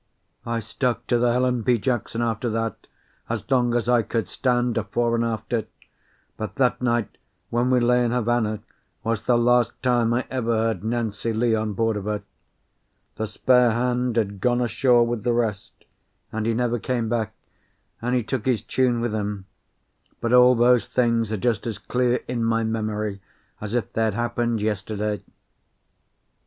[0.47, 1.77] I stuck to the Helen B.
[1.77, 2.87] Jackson after that
[3.29, 5.65] as long as I could stand a fore and after;
[6.37, 7.19] but that night
[7.51, 8.61] when we lay in Havana
[9.03, 12.23] was the last time I ever heard "Nancy Lee" on board of her.
[13.17, 15.85] The spare hand had gone ashore with the rest,
[16.31, 17.35] and he never came back,
[18.01, 19.45] and he took his tune with him;
[20.19, 23.21] but all those things are just as clear in my memory
[23.61, 25.21] as if they had happened yesterday.